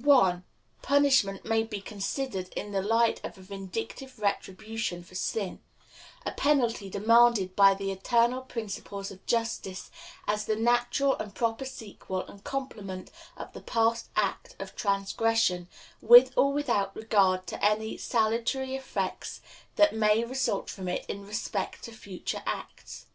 [0.00, 0.44] For, 1.
[0.82, 5.58] Punishment may be considered in the light of a vindictive retribution for sin
[6.24, 9.90] a penalty demanded by the eternal principles of justice
[10.28, 15.66] as the natural and proper sequel and complement of the past act of transgression,
[16.00, 19.40] with or without regard to any salutary effects
[19.74, 23.06] that may result from it in respect to future acts.